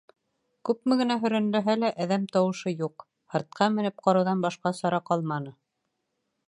[0.69, 3.07] Күпме генә һөрәнләһә лә, әҙәм тауышы юҡ.
[3.35, 5.55] һыртҡа менеп ҡарауҙан башҡа сара ҡалманы.